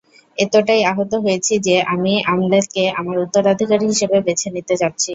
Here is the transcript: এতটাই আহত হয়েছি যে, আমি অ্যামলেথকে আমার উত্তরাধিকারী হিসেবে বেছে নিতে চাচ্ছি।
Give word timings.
এতটাই 0.37 0.81
আহত 0.91 1.11
হয়েছি 1.23 1.53
যে, 1.67 1.75
আমি 1.93 2.13
অ্যামলেথকে 2.19 2.83
আমার 2.99 3.17
উত্তরাধিকারী 3.25 3.85
হিসেবে 3.91 4.17
বেছে 4.27 4.47
নিতে 4.55 4.73
চাচ্ছি। 4.81 5.09